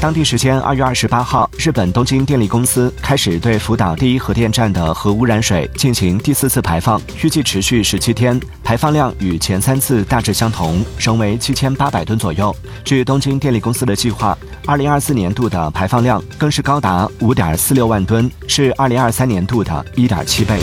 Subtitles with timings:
[0.00, 12.54] 当地时间二月二十八号，日本东京电力公司开始对福岛第一核电站的核污染水进行第四次排放，预计持续十七天，排放量与前三次大致相同，仍为七千八百吨左右。
[12.84, 20.60] 据东京电力公司的计划，二零二四年度的排放量更是高达五点四六万吨，是二零二三年度的一点七倍。